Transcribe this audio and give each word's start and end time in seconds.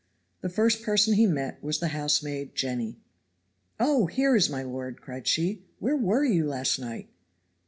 The 0.41 0.49
first 0.49 0.81
person 0.81 1.13
he 1.13 1.27
met 1.27 1.61
was 1.61 1.77
the 1.79 1.89
housemaid, 1.89 2.55
Jenny. 2.55 2.97
"Oh, 3.79 4.07
here 4.07 4.35
is 4.35 4.49
my 4.49 4.63
lord!" 4.63 4.99
cried 4.99 5.27
she. 5.27 5.61
"Where 5.77 5.95
were 5.95 6.23
you 6.25 6.47
last 6.47 6.79
night?" 6.79 7.07